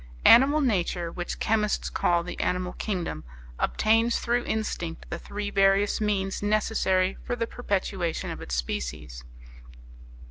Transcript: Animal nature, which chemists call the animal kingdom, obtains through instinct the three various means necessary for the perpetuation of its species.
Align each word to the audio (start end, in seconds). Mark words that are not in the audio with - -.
Animal 0.25 0.61
nature, 0.61 1.11
which 1.11 1.37
chemists 1.37 1.87
call 1.87 2.23
the 2.23 2.39
animal 2.39 2.73
kingdom, 2.73 3.23
obtains 3.59 4.17
through 4.17 4.43
instinct 4.45 5.05
the 5.11 5.19
three 5.19 5.51
various 5.51 6.01
means 6.01 6.41
necessary 6.41 7.19
for 7.23 7.35
the 7.35 7.45
perpetuation 7.45 8.31
of 8.31 8.41
its 8.41 8.55
species. 8.55 9.23